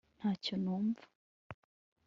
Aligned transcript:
ntacyo 0.17 0.53
numva 0.63 1.03